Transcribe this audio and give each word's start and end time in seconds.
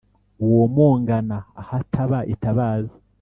womongana 0.49 1.37
ahataba 1.61 2.19
itabaza 2.33 2.95